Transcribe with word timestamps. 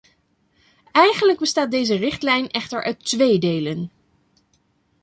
Eigenlijk 0.93 1.39
bestaat 1.39 1.71
deze 1.71 1.95
richtlijn 1.95 2.49
echter 2.49 2.83
uit 2.83 3.05
twee 3.05 3.39
delen. 3.39 3.91